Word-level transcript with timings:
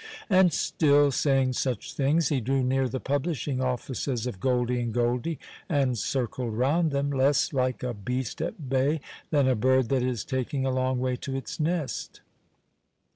And 0.31 0.51
still 0.51 1.11
saying 1.11 1.53
such 1.53 1.93
things, 1.93 2.29
he 2.29 2.41
drew 2.41 2.63
near 2.63 2.89
the 2.89 2.99
publishing 2.99 3.61
offices 3.61 4.25
of 4.25 4.39
Goldie 4.39 4.81
& 4.83 4.91
Goldie, 4.91 5.37
and 5.69 5.95
circled 5.95 6.55
round 6.57 6.89
them, 6.89 7.11
less 7.11 7.53
like 7.53 7.83
a 7.83 7.93
beast 7.93 8.41
at 8.41 8.67
bay 8.67 8.99
than 9.29 9.47
a 9.47 9.53
bird 9.53 9.89
that 9.89 10.01
is 10.01 10.25
taking 10.25 10.65
a 10.65 10.71
long 10.71 10.99
way 10.99 11.17
to 11.17 11.35
its 11.35 11.59
nest. 11.59 12.21